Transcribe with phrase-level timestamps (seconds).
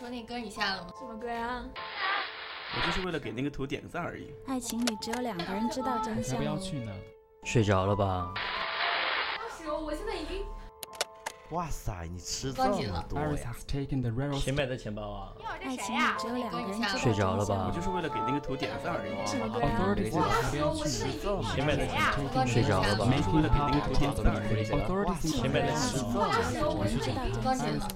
[0.00, 0.88] 说那歌你下了吗？
[0.98, 1.62] 什么歌啊？
[2.74, 4.32] 我就是为了给那个图点个赞而已。
[4.46, 6.36] 爱情里只有两个人知道真相。
[6.36, 6.92] 要不要去呢？
[7.44, 8.32] 睡着了吧？
[9.36, 10.42] 当时我现在已经
[11.50, 13.54] 哇塞，你吃这么多呀
[14.40, 15.34] 谁买的钱包啊？
[15.62, 19.26] 爱情里只有两个人知道睡着了吧我就是为了给那个图点个赞而已。
[19.26, 21.42] 什么歌啊？Authorities 要不要去呢？
[21.54, 26.64] 谁买的钱？Taking 睡着了吧 Making the pop top of the Authorities Authorities 谁买的要钱？
[26.64, 27.86] 我是知道真相高兴了。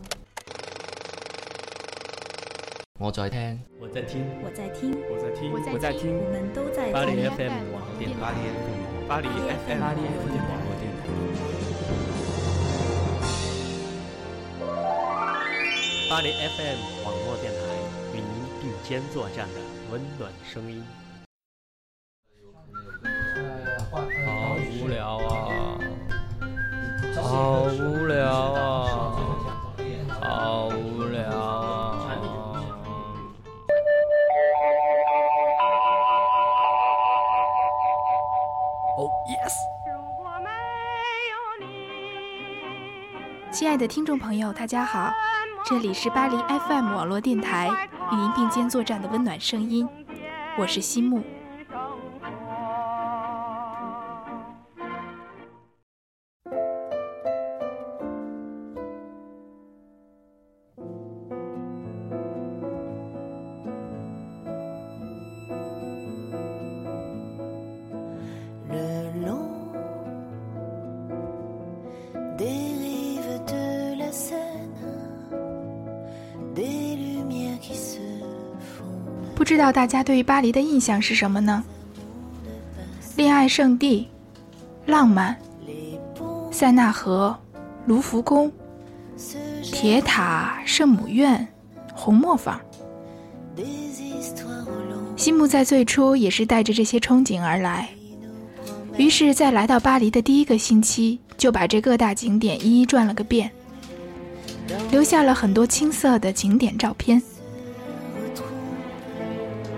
[3.00, 7.28] 我在听，我在听我在听，我在听，我在听我们都在巴黎听。
[7.28, 8.14] FM 网络电台。
[8.20, 9.82] 巴黎 FM，巴黎网络 FM
[10.30, 11.02] 电台网络电台。
[16.08, 17.58] 巴黎 FM 网络电台
[18.14, 18.30] 与您
[18.62, 19.58] 并肩作战的
[19.90, 20.80] 温暖声音。
[43.86, 45.12] 听众朋友，大家好，
[45.66, 47.68] 这里是巴黎 FM 网络电台，
[48.12, 49.86] 与您并肩作战的温暖声音，
[50.58, 51.22] 我是西木。
[79.34, 81.62] 不知道大家对于巴黎的印象是什么呢？
[83.16, 84.08] 恋爱圣地、
[84.86, 85.36] 浪漫、
[86.50, 87.36] 塞纳河、
[87.86, 88.50] 卢浮宫、
[89.62, 91.46] 铁塔、圣母院、
[91.94, 92.60] 红磨坊。
[95.16, 97.88] 西木在最初也是带着这些憧憬而来，
[98.96, 103.50] 于是，在来到巴黎的第一个星期，就把这各大景点一一转了个遍，
[104.90, 107.22] 留下了很多青涩的景点照片。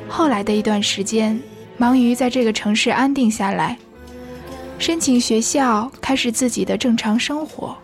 [0.09, 1.39] 后来的一段时间，
[1.77, 3.77] 忙于在这个城市安定下来，
[4.78, 7.77] 申请学校，开始自己的正常生活。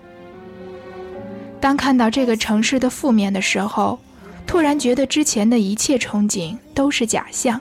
[1.60, 3.98] 当看到这个城市的负面的时候，
[4.46, 7.60] 突然觉得之前的一切憧憬都是假象，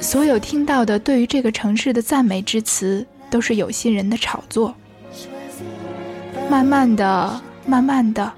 [0.00, 4.74] 所有听到的对于这个城市的赞美之词都是有心人的炒作。
[6.50, 8.32] 慢慢的，慢慢的，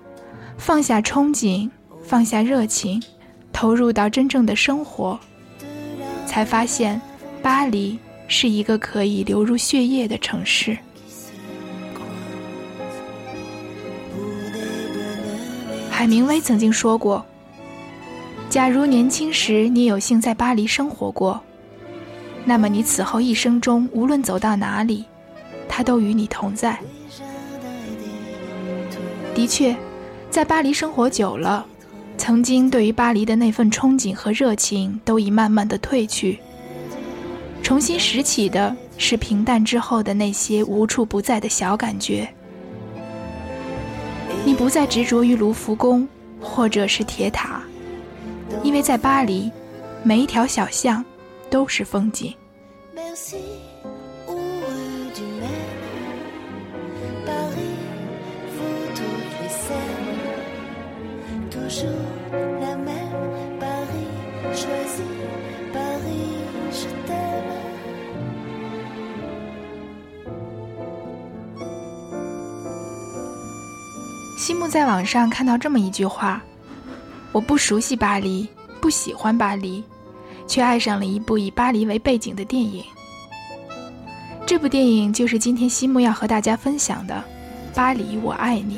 [0.56, 1.71] 放下憧憬，
[2.03, 3.03] 放下热情。
[3.59, 5.19] 投入到真正的生活，
[6.25, 7.01] 才发现
[7.43, 7.99] 巴黎
[8.29, 10.79] 是一个可以流入血液的城市。
[15.91, 17.27] 海明威曾经说过
[18.49, 21.43] ：“假如年轻时你有幸在巴黎生活过，
[22.45, 25.05] 那么你此后一生中无论走到哪里，
[25.69, 26.79] 它都与你同在。”
[29.35, 29.77] 的确，
[30.31, 31.67] 在巴黎生活久了。
[32.28, 36.39] 曾经对于巴黎的那份憧憬和热情都已慢慢的褪去，
[37.62, 42.28] 重新拾起的是平淡之后的那些无处不在的小感觉。
[44.44, 46.06] 你不再执着于卢浮宫
[46.39, 47.62] 或者是铁塔，
[48.62, 49.50] 因为在巴黎，
[50.03, 51.03] 每一条小巷
[51.49, 52.34] 都是风景。
[61.71, 61.84] 西
[74.55, 76.43] 木在网上看到这么一句话
[77.33, 78.49] ：“我不熟悉巴黎，
[78.81, 79.84] 不喜欢巴黎，
[80.47, 82.83] 却爱上了一部以巴黎为背景的电影。
[84.47, 87.23] 这部电影就是今天西木要和大家分享的
[87.77, 88.77] 《巴黎，我爱你》。”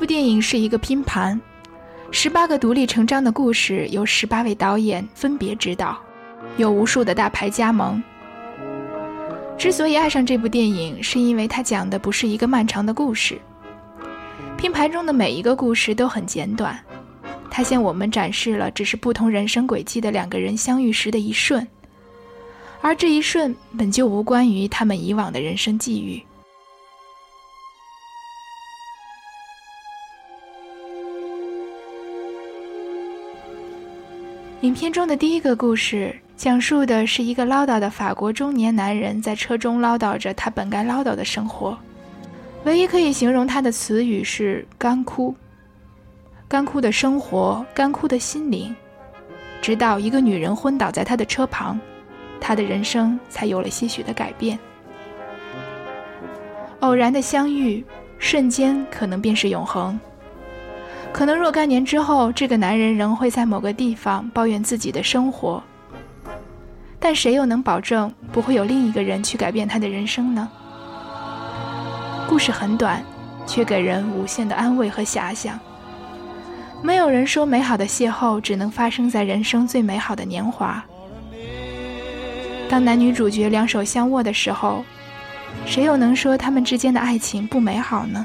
[0.00, 1.38] 部电影是一个拼盘，
[2.10, 5.94] 十八个独立成章的故事由十八位导演分别执导，
[6.56, 8.02] 有无数的大牌加盟。
[9.58, 13.38] 之所以爱上这部电影，是因为它讲的不是一个漫长的故事，
[14.56, 16.82] 拼盘中的每一个故事都很简短，
[17.50, 21.68] 它向我们展示了只是不同人生轨迹的两个人相遇时的一瞬，
[22.80, 26.22] 而这一瞬本就无关于他们以往的人生际遇。
[34.62, 41.78] 影片中的第一个故事，讲述的是一个唠叨的法国中年男人在车中唠叨着他本该唠叨的生活，
[42.64, 45.34] 唯一可以形容他的词语是干枯。
[46.46, 48.76] 干枯的生活，干枯的心灵，
[49.62, 51.80] 直到一个女人昏倒在他的车旁，
[52.38, 54.58] 他的人生才有了些许的改变。
[56.80, 57.82] 偶然的相遇，
[58.18, 59.98] 瞬间可能便是永恒。
[61.12, 65.62] 可能若干年之后，这个男人仍会在某个地方抱怨自己的生活，
[66.98, 70.48] 但谁又能保证不会有另一个人去改变他的人生呢？
[72.26, 73.02] 故事很短，
[73.46, 75.58] 却给人无限的安慰和遐想。
[76.82, 80.82] 没有人说美好的邂逅只能发生在人生最美好的年华。
[82.70, 84.82] 当男女主角两手相握的时候，
[85.66, 88.24] 谁又能说他们之间的爱情不美好呢？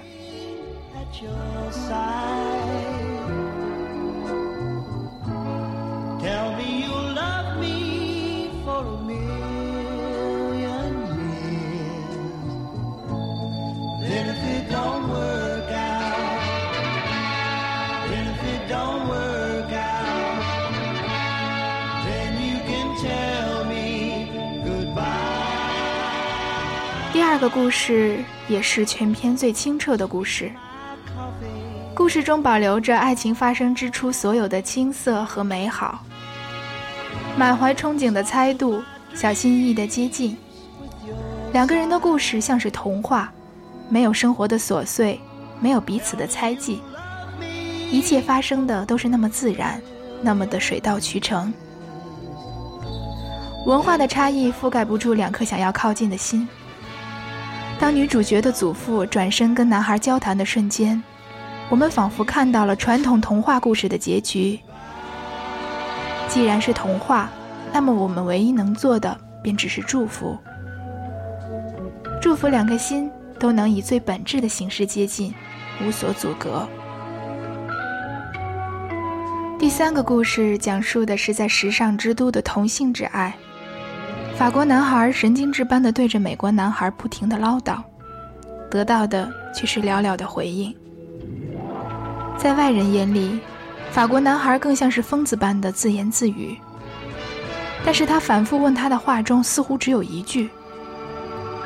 [27.36, 30.50] 二个故事也是全篇最清澈的故事。
[31.94, 36.02] 故事中保留着爱情发生之初所有的青涩和美好，
[37.38, 38.82] 满怀憧憬的猜度，
[39.14, 40.38] 小心翼翼的接近。
[41.52, 43.30] 两个人的故事像是童话，
[43.90, 45.20] 没有生活的琐碎，
[45.60, 46.82] 没有彼此的猜忌，
[47.92, 49.82] 一切发生的都是那么自然，
[50.22, 51.54] 那么的水到渠成。
[53.66, 56.48] 文化的差异覆盖不住两颗想要靠近的心。
[57.77, 61.01] 当女主角的祖父转身跟男孩交谈的瞬间，
[61.69, 64.60] 我们仿佛看到了传统童话故事的结局。
[66.27, 67.30] 既然是童话，
[67.74, 70.38] 那么我们唯一能做的便只是祝福，
[72.22, 75.33] 祝福两个心都能以最本质的形式接近，
[75.83, 76.68] 无所阻隔。
[79.60, 83.36] 第三个故事讲述的是在时尚之都的同性之爱。
[84.38, 87.82] 法国男孩神经质般的对着美国男孩不停的唠叨，
[88.70, 90.76] 得到的却是寥寥的回应。
[92.38, 93.40] 在外人眼里，
[93.92, 96.58] 法国男孩更像是疯子般的自言自语。
[97.86, 100.50] 但是他反复问他的话中似乎只有一句：“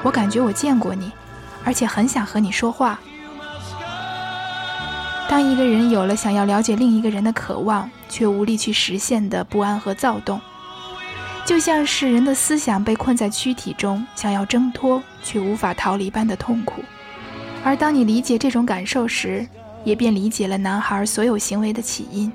[0.04, 1.12] 我感觉我见过你，
[1.66, 3.00] 而且很想和你说话。”
[5.28, 10.40] 当一个人有了想要了解另一个人的渴望，却无力去实现的不安和躁动。
[11.50, 16.84] 就像是人的思想被困在躯体中，想要挣脱却无法逃离般的痛苦。
[17.64, 19.48] 而当你理解这种感受时，
[19.84, 22.32] 也便理解了男孩所有行为的起因。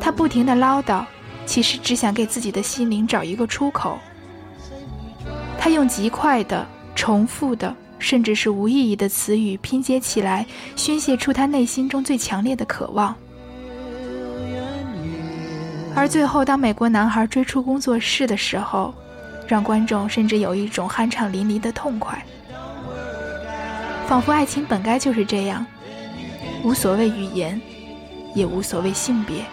[0.00, 1.04] 他不停的唠叨，
[1.46, 4.00] 其实只想给自己的心灵找一个出口。
[5.56, 10.44] 他用极快的、重复的，甚至是无意义的词语拼接起来，
[10.74, 13.14] 宣泄出他内心中最强烈的渴望。
[15.96, 18.92] 而最后，当美国男孩追出工作室的时候，
[19.46, 22.20] 让观众甚至有一种酣畅淋漓的痛快，
[24.06, 25.64] 仿佛爱情本该就是这样，
[26.64, 27.60] 无所谓语言，
[28.34, 29.44] 也无所谓性别。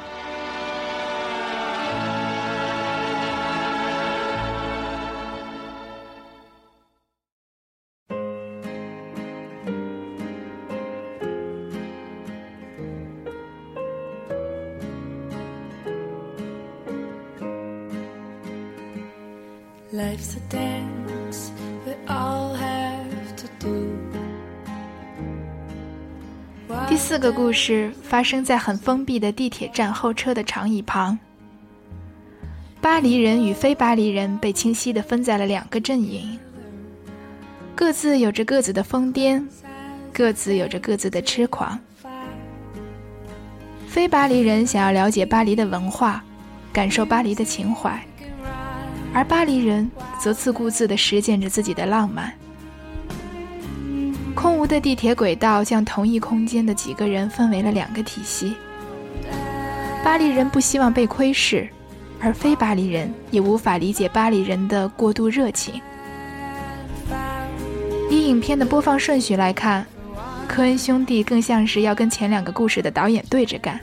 [27.52, 31.20] 故事发生在很封闭的地铁站候车的长椅旁。
[32.80, 36.40] 巴黎人与非巴黎人被清晰地分在了两个阵营，
[37.76, 39.46] 各自有着各自的疯癫，
[40.14, 41.78] 各自有着各自的痴狂。
[43.86, 46.24] 非巴黎人想要了解巴黎的文化，
[46.72, 48.02] 感受巴黎的情怀。
[49.14, 52.34] 而巴黎人则自顾自地实践着自己的浪漫。
[54.42, 58.56] 空无的地铁轨道将同一空间的几个人分为了两个体系。
[60.04, 61.70] 巴黎人不希望被窥视，
[62.20, 65.80] 而非巴黎人也无法理解巴黎人的过度热情。
[68.10, 69.86] 以影片的播放顺序来看，
[70.48, 73.80] 科恩兄弟更像是要跟前两个故事的导演对着干。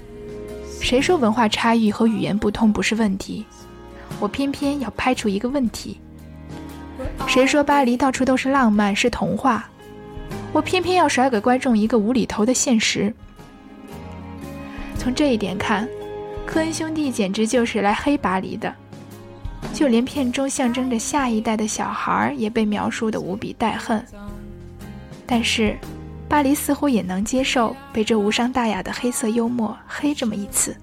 [0.80, 3.46] 谁说文化差异和语言不通不是问题？
[4.18, 6.00] 我偏偏要拍出一个问题。
[7.28, 9.68] 谁说巴黎到处都是浪漫是童话？
[10.52, 13.12] 我偏偏要甩给观众一个无厘头的现实。
[14.97, 15.88] 从这一点看，
[16.47, 18.75] 科恩兄弟简直就是来黑巴黎的。
[19.75, 24.05] 就连片中象征着下一代的小孩也被描述的无比带恨。
[25.26, 25.76] 但是，
[26.28, 30.76] 巴黎似乎也能接受被这无伤大雅的黑色幽默黑这么一次。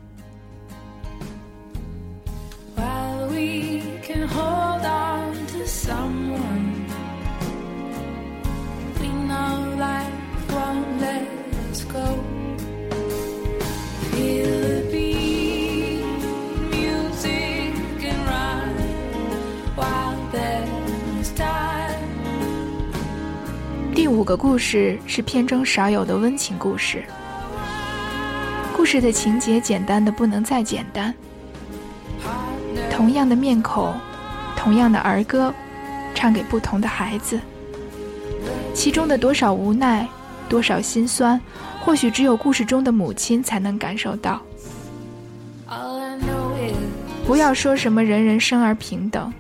[24.16, 27.04] 五个故事是片中少有的温情故事。
[28.74, 31.14] 故事的情节简单的不能再简单。
[32.90, 33.94] 同样的面孔，
[34.56, 35.54] 同样的儿歌，
[36.14, 37.38] 唱给不同的孩子。
[38.74, 40.08] 其中的多少无奈，
[40.48, 41.40] 多少心酸，
[41.82, 44.42] 或许只有故事中的母亲才能感受到。
[47.28, 49.34] 不要说什么人人生而平等。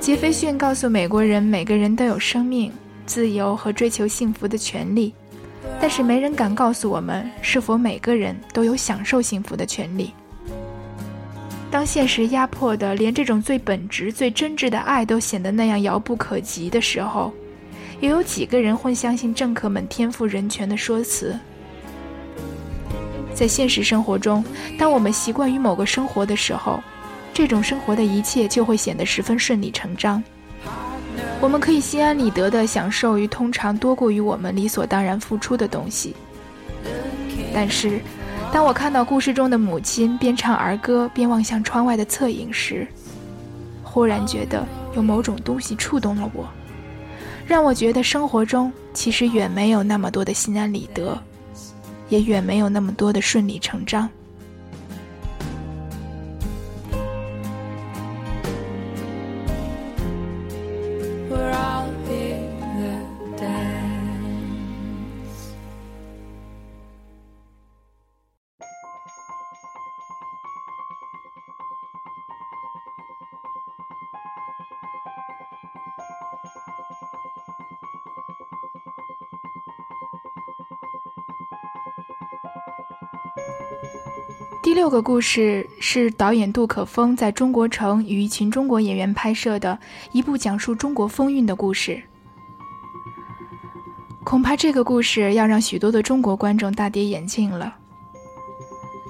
[0.00, 2.72] 杰斐逊告诉美国人，每个人都有生命、
[3.04, 5.12] 自由和追求幸福的权利，
[5.78, 10.14] 但是没人敢告诉我们，是否每个人都有享受幸福的权利。
[11.70, 17.30] 当现实压迫的连这种最本质、最真挚的爱都显得那样遥不可及的时候，
[18.00, 21.38] 又有几个人会相信政客们天赋人权的说辞？
[23.34, 24.42] 在现实生活中，
[24.78, 26.82] 当我们习惯于某个生活的时候，
[27.32, 30.22] 这种生活的一切就会显得十分顺理成章。
[31.40, 36.14] 我们可以心安理得地享受于通常多过于我们理所当然付出的东西。
[37.54, 38.00] 但是，
[38.52, 42.86] 当我看到故事中的母亲边唱儿歌边望向窗外的侧影时，
[43.82, 46.46] 忽然觉得有某种东西触动了我，
[47.46, 51.18] 让我觉得生活中其实远没有那么多的心安理得，
[52.08, 54.08] 也远没有那么多的顺理成章。
[84.90, 89.78] 这个故事是导演杜可风在中国城与一群中国演员拍摄的
[90.10, 92.02] 一部讲述中国风韵的故事。
[94.24, 97.72] 恐怕这个故事要让许多的中国观众大跌眼镜了。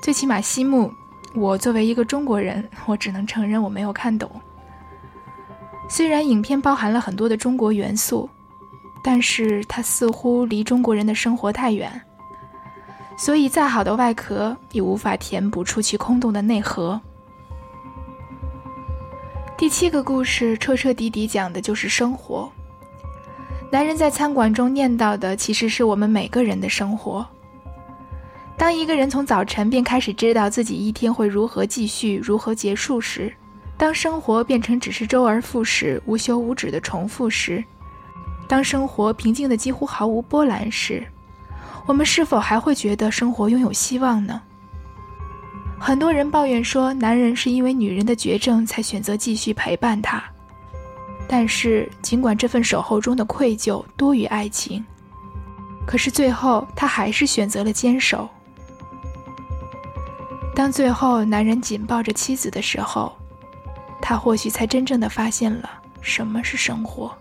[0.02, 0.92] 最起码，西木，
[1.34, 4.30] 我作为一个中国人，我只能承认我没有看懂。
[5.88, 8.28] 虽然影片包含了很多的中国元素，
[9.02, 11.90] 但是它似乎离中国人的生活太远。
[13.20, 16.98] 所以，再好的外壳也无法填补出其空洞的内核。
[19.58, 22.50] 第七个故事彻彻底底讲的就是生活。
[23.70, 27.26] 男人在餐馆中念叨的，其实是我们每个人的生活。
[28.56, 33.30] 当一个人从早晨便开始知道自己一天会如何继续、如何结束时，
[33.76, 37.62] 当生活变成只是周而复始、无休无止的重复时，
[38.48, 41.06] 当生活平静的几乎毫无波澜时，
[41.86, 44.40] 我们是否还会觉得生活拥有希望呢？
[45.78, 50.22] 很多人抱怨说，男人是因为女人的绝症才选择继续陪伴她。
[51.26, 54.84] 但是，尽管这份守候中的愧疚多于爱情，
[55.86, 58.28] 可是最后他还是选择了坚守。
[60.54, 63.16] 当最后男人紧抱着妻子的时候，
[64.02, 65.70] 他或许才真正的发现了
[66.00, 67.16] 什么是生活。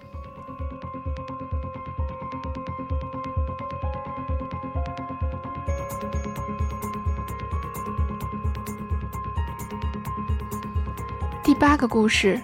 [11.60, 12.39] 八个故事，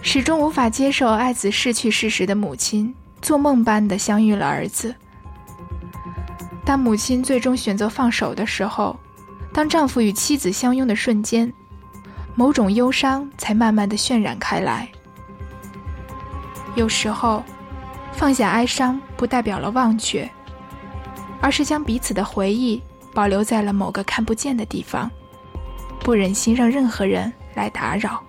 [0.00, 4.94] 始终无法接受爱子逝去事实的母亲，做梦般的相遇了儿子。
[6.64, 8.98] 当母亲最终选择放手的时候，
[9.52, 11.52] 当丈夫与妻子相拥的瞬间，
[12.34, 14.88] 某种忧伤才慢慢的渲染开来。
[16.74, 17.44] 有时候，
[18.12, 20.26] 放下哀伤不代表了忘却，
[21.42, 25.10] 而是将彼此的回忆保留在了某个看不见的地方，
[26.00, 28.22] 不忍心让任何人来打扰。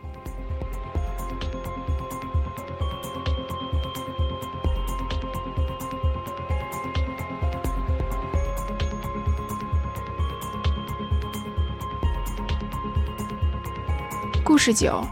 [14.43, 15.03] 故事九：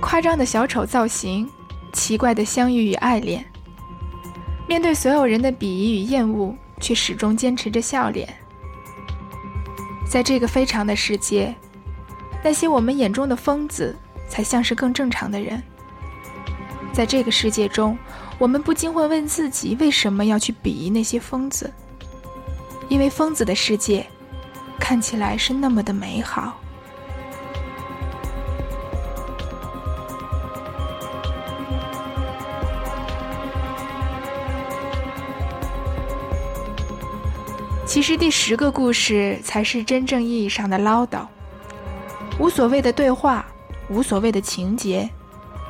[0.00, 1.48] 夸张的小丑造型，
[1.92, 3.44] 奇怪的相遇与爱恋。
[4.68, 8.28] 面对所有人的鄙夷与厌恶，却始终坚持着笑脸。
[10.06, 11.54] 在这个非常的世界，
[12.42, 13.94] 那些我们眼中的疯子，
[14.28, 15.62] 才像是更正常的人。
[16.92, 17.96] 在这个世界中，
[18.38, 21.72] 我们不禁会问自己：为什么要去鄙夷那些疯子？
[22.88, 24.04] 因为疯子的世界，
[24.78, 26.58] 看起来是那么的美好。
[37.86, 41.26] 其实第十个故事才是真正意义上的唠叨，
[42.38, 43.46] 无所谓的对话，
[43.88, 45.08] 无所谓的情节。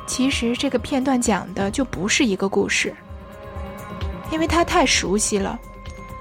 [0.05, 2.93] 其实这个片段讲的就不是一个故事，
[4.31, 5.57] 因为它太熟悉了，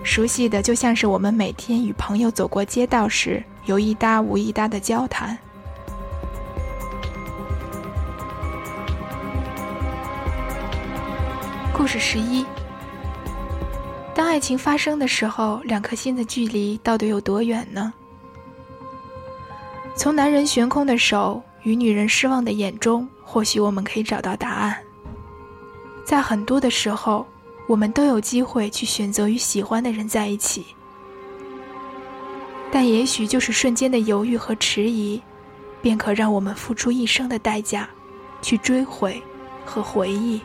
[0.05, 5.37] 熟悉的就像是我们每天与朋友走过街道时有一搭无一搭的交谈。
[11.73, 12.45] 故事十一。
[14.15, 17.93] 当爱情发生的时候，两颗心的距离到底有多远呢？
[19.95, 24.77] 从男人悬空的手与女人失望的眼中，或许我们可以找到答案。
[26.05, 27.27] 在很多的时候，
[27.69, 30.65] 我们都有机会去选择与喜欢的人在一起，
[32.71, 35.21] 但也许就是瞬间的犹豫和迟疑，
[35.81, 37.89] 便可让我们付出一生的代价，
[38.41, 39.23] 去追悔
[39.65, 40.41] 和回忆。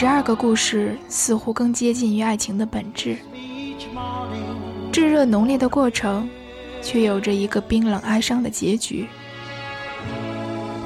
[0.00, 3.16] 十二个故事似乎更接近于爱情的本质，
[4.92, 6.30] 炙热浓烈的过程，
[6.80, 9.08] 却有着一个冰冷哀伤的结局。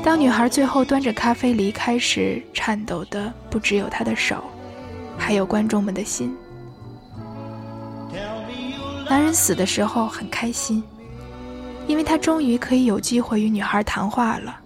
[0.03, 4.42] 当女孩最后端着咖啡离开时，颤抖的不只有她的手，
[5.18, 6.35] 还有观众们的心。
[9.11, 10.83] 男人死的时候很开心，
[11.87, 14.59] 因为他终于可以有机会与女孩谈话了。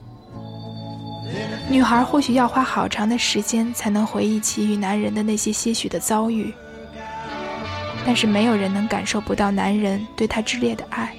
[1.69, 6.55] 女孩或许要花好长的时间才能回忆起与男人的那些些许的遭遇，
[8.07, 11.13] 但是没有人能感受不到男人对她炽烈的爱，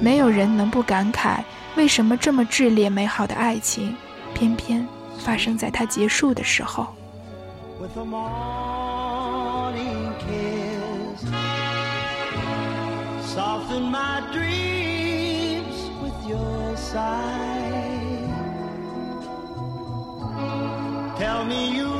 [0.00, 1.38] 没有人能不感慨
[1.76, 3.96] 为什么这么炽烈美好的爱情，
[4.34, 4.86] 偏偏
[5.18, 6.86] 发生在他结束的时候。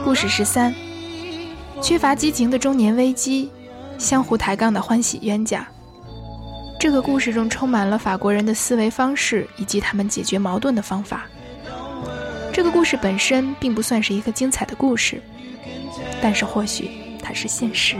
[0.04, 0.74] 故事十三：
[1.82, 3.50] 缺乏激情的中年危机，
[3.98, 5.66] 相互抬杠的欢喜冤家。
[6.78, 11.26] 这个故事中充满了法国人的思维方式以及他们解决矛盾的方法。
[12.52, 15.20] 这个故事本身并不算是一个精彩的故事，
[16.22, 16.90] 但是或许
[17.22, 17.96] 它是现实。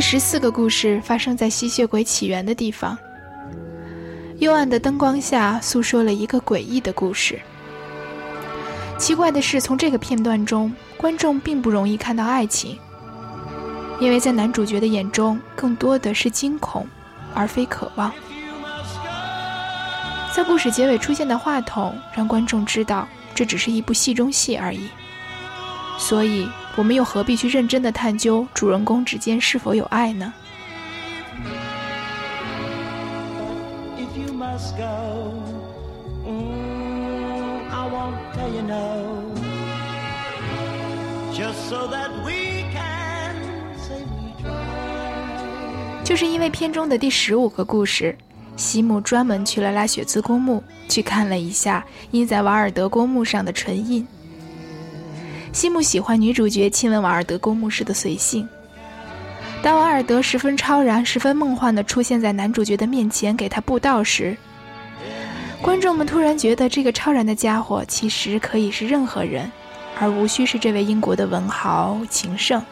[0.00, 2.96] 第十四个故事发生在吸血鬼起源的地方。
[4.38, 7.38] 幽暗的灯光下，诉说了一个诡异的故事。
[8.98, 12.78] 奇怪的是，从这个片段中，观众并不容易看到爱情，
[14.00, 16.86] 因为在男主角的眼中，更多的是惊恐，
[17.34, 18.10] 而非渴望。
[20.34, 24.88] 在故事结尾出现的话筒，让观众知道这只是一部戏中戏而已。
[25.98, 26.48] 所以。
[26.76, 30.32] 我们又何必去认真的探究主人公之间是否有爱呢？
[46.04, 48.16] 就是因为片中的第十五个故事，
[48.56, 54.06] 西姆专门去了拉雪兹公墓，去看了一下印在瓦尔德公墓上的唇印。
[55.52, 58.48] 西木喜欢女主角亲吻瓦尔德公墓时的随性。
[59.62, 64.36] 当瓦尔德十分超然、十分梦幻地出现在男主角的面前，给他布道时，
[65.60, 69.50] 观众们突然觉得这个超然的家伙其实可以是任何人，
[69.98, 72.62] 而无需是这位英国的文豪情圣，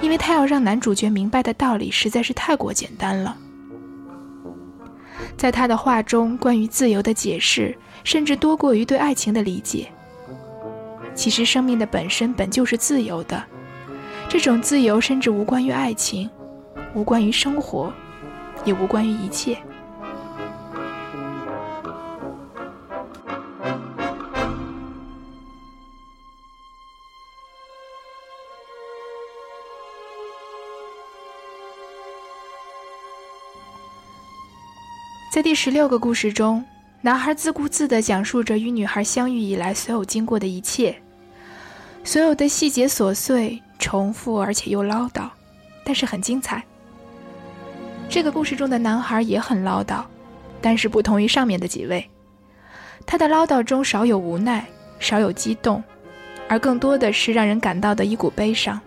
[0.00, 3.36] 因为他要让男主角明白的道理实在是太过简单了。
[5.36, 9.88] 在他的话中，关于自由的解释甚至多过于对爱情的理解。
[11.18, 13.44] 其实，生命的本身本就是自由的。
[14.28, 16.30] 这种自由甚至无关于爱情，
[16.94, 17.92] 无关于生活，
[18.64, 19.58] 也无关于一切。
[35.32, 36.64] 在第十六个故事中，
[37.00, 40.96] 男孩自顾自地讲述着与女孩相遇以来所有经过的一切，
[42.04, 45.28] 所有的细节琐碎、重复而且又唠叨，
[45.84, 46.62] 但是很精彩。
[48.08, 50.02] 这个故事中的男孩也很唠叨，
[50.60, 52.08] 但是不同于上面的几位，
[53.04, 54.64] 他的唠叨中少有无奈，
[54.98, 55.84] 少有激动，
[56.48, 58.80] 而更多的是让人感到的一股悲伤。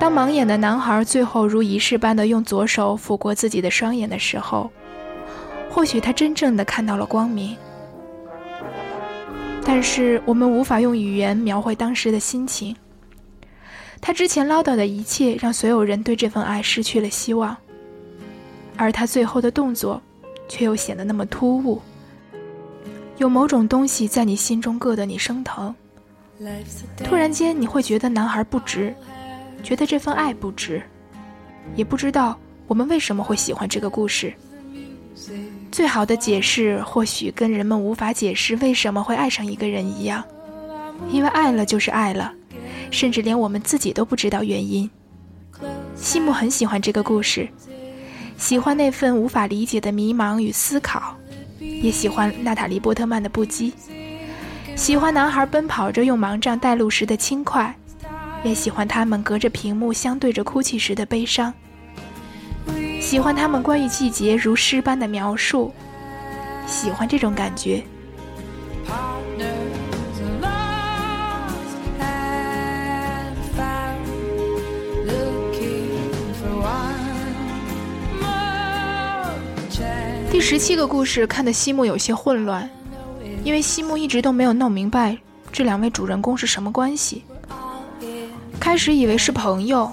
[0.00, 4.68] 当盲眼的男孩最后如仪式般的用左手抚过自己的双眼的时候，
[5.70, 7.56] 或许他真正的看到了光明。
[9.64, 12.74] 但是我们无法用语言描绘当时的心情。
[14.00, 17.56] 他之前唠叨的一切，让所有人对这份爱失去了希望。
[18.76, 20.00] 而他最后的动作，
[20.48, 21.80] 却又显得那么突兀。
[23.16, 25.74] 有某种东西在你心中硌得你生疼。
[26.98, 28.94] 突然间，你会觉得男孩不值。
[29.62, 30.82] 觉得这份爱不值，
[31.74, 34.34] 也不知道我们为什么会喜欢这个故事。
[35.74, 40.22] 最好的解释或许跟人们无法解释为什么会爱上一个人一样，
[41.10, 42.32] 因为爱了就是爱了，
[42.92, 44.88] 甚至连我们自己都不知道原因。
[45.96, 47.48] 西姆很喜欢这个故事，
[48.36, 51.16] 喜欢那份无法理解的迷茫与思考，
[51.58, 53.72] 也喜欢娜塔莉波特曼的不羁，
[54.76, 57.74] 喜欢男孩奔跑着用盲杖带路时的轻快。
[58.44, 61.52] 也喜欢他们隔着屏幕相对着哭泣时的悲伤，
[63.04, 65.70] 喜欢他们关于季节如诗般的描述，
[66.66, 67.84] 喜欢这种感觉。
[80.30, 82.68] 第十七个故事看得西木有些混乱，
[83.44, 85.16] 因为西木一直都没有弄明白
[85.52, 87.22] 这两位主人公是什么关系。
[88.58, 89.92] 开始以为是朋友，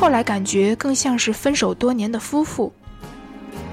[0.00, 2.72] 后来感觉更像是分手多年的夫妇，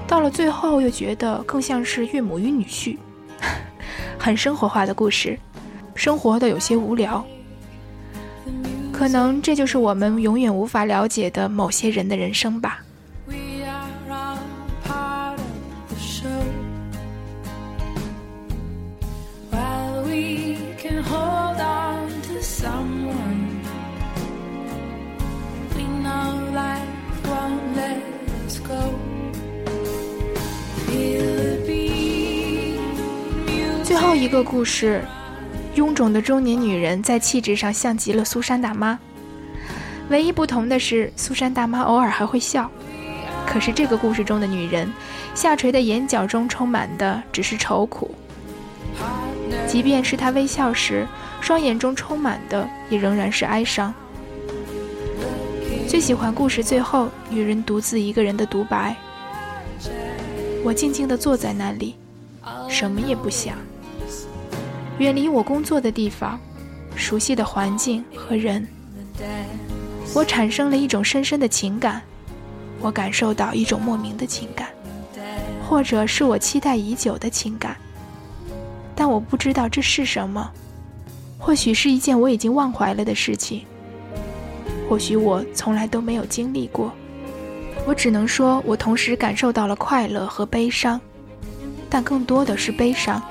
[0.08, 2.96] 到了最后又觉得更像是岳母与女婿，
[4.18, 5.38] 很生活化的故事，
[5.94, 7.24] 生活的有些无聊。
[8.92, 12.80] 可能这就是我们永远无法了解的某些人的人生吧。
[33.96, 35.02] 最后一个故事，
[35.74, 38.98] 臃肿的中年女人在气质上像极了苏珊大妈，
[40.10, 42.70] 唯一不同的是，苏珊大妈偶尔还会笑。
[43.46, 44.92] 可是这个故事中的女人，
[45.34, 48.14] 下垂的眼角中充满的只是愁苦，
[49.66, 51.06] 即便是她微笑时，
[51.40, 53.94] 双眼中充满的也仍然是哀伤。
[55.88, 58.94] 最喜欢故事最后女人独自一个人的独白
[60.62, 61.96] ：“我静静地坐在那里，
[62.68, 63.56] 什么也不想。”
[64.98, 66.40] 远离我工作的地方，
[66.94, 68.66] 熟悉的环境和人，
[70.14, 72.00] 我产生了一种深深的情感，
[72.80, 74.68] 我感受到一种莫名的情感，
[75.68, 77.76] 或者是我期待已久的情感，
[78.94, 80.50] 但我不知道这是什么，
[81.38, 83.66] 或许是一件我已经忘怀了的事情，
[84.88, 86.90] 或许我从来都没有经历过，
[87.84, 90.98] 我只能说我同时感受到了快乐和悲伤，
[91.90, 93.22] 但更多的是悲伤。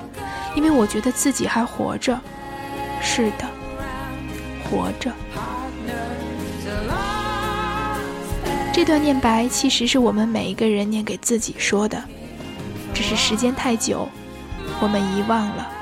[0.56, 2.18] 因为我觉得自己还活着，
[3.00, 3.46] 是的，
[4.64, 5.12] 活着。
[8.72, 12.02] 这段念白其实是我们每一个人念给自己说的，
[12.92, 14.08] 只是时间太久，
[14.80, 15.75] 我们遗忘了。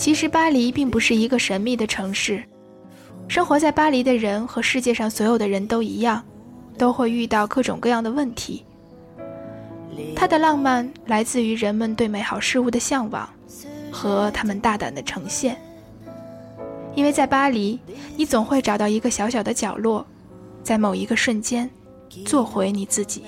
[0.00, 2.42] 其实巴黎并不是一个神秘的城市，
[3.28, 6.24] 生活在巴黎的人和世界上所有的人都一样，
[6.78, 8.64] 都会遇到各种各样的问题。
[10.16, 13.28] 它的浪漫来自于人们对美好事物的向往，
[13.92, 15.60] 和他们大胆的呈现。
[16.94, 17.78] 因为在巴黎，
[18.16, 20.06] 你总会找到一个小小的角落，
[20.62, 21.68] 在某一个瞬间，
[22.24, 23.24] 做回你自己。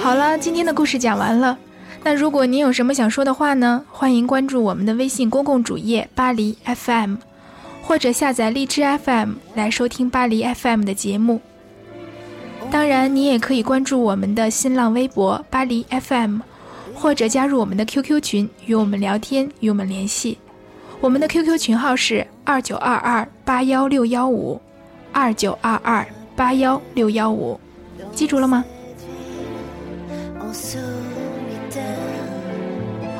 [0.00, 1.58] 好了，今天的故事讲完了。
[2.02, 3.84] 那如果您有什么想说的话呢？
[3.90, 7.16] 欢迎关注我们的微信公共主页巴黎 FM，
[7.82, 11.40] 或者下载荔枝 FM 来收听巴黎 FM 的节目。
[12.70, 16.38] 当然，你也可以关注我们的新浪微博巴黎 FM，
[16.94, 20.38] 或者加入我们的 QQ 群与我们聊天，与我们联系。
[21.00, 24.58] 我们的 QQ 群号是二九二二八幺六幺五，
[25.12, 27.60] 二九二二八幺六幺五，
[28.14, 28.64] 记住了吗？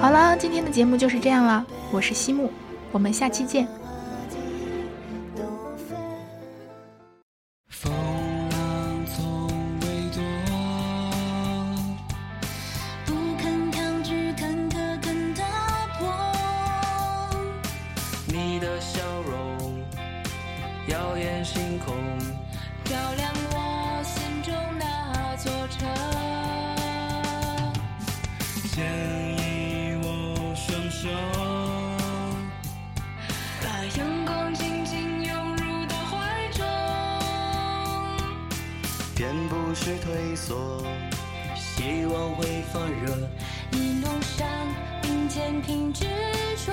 [0.01, 1.65] 好了，今天的节目就是这样了。
[1.93, 2.51] 我是西木，
[2.91, 3.69] 我们下期见。
[43.73, 44.47] 一路上
[45.03, 46.05] 并肩挺执
[46.67, 46.73] 着，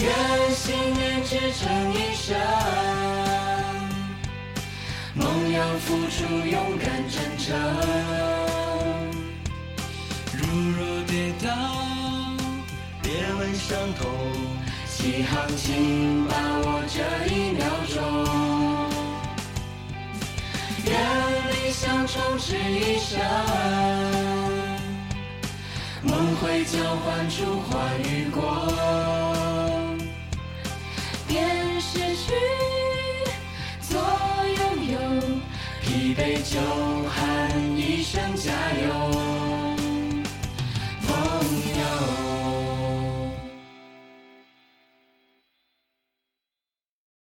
[0.00, 2.36] 愿信念支撑一生，
[5.14, 7.56] 梦要付出勇敢真诚。
[10.32, 11.50] 如若跌倒，
[13.02, 14.10] 别问伤痛，
[14.88, 16.98] 起航请把握这
[17.32, 18.29] 一秒钟。
[21.82, 23.18] 想充斥一生，
[26.02, 28.68] 梦会交换出花与光。
[31.26, 32.34] 便失去
[33.80, 33.98] 做
[34.58, 34.60] 拥
[34.92, 34.98] 有。
[35.80, 36.60] 疲惫就
[37.08, 39.29] 喊一声加油。